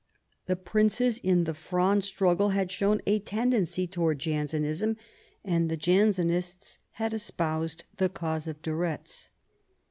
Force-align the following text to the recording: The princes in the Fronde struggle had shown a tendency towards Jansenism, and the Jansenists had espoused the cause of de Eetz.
The 0.47 0.55
princes 0.55 1.19
in 1.19 1.43
the 1.43 1.53
Fronde 1.53 2.03
struggle 2.03 2.49
had 2.49 2.71
shown 2.71 3.03
a 3.05 3.19
tendency 3.19 3.85
towards 3.85 4.23
Jansenism, 4.25 4.97
and 5.45 5.69
the 5.69 5.77
Jansenists 5.77 6.79
had 6.93 7.13
espoused 7.13 7.83
the 7.97 8.09
cause 8.09 8.47
of 8.47 8.63
de 8.63 8.71
Eetz. 8.71 9.29